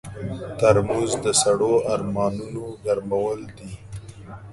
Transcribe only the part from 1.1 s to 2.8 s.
د سړو ارمانونو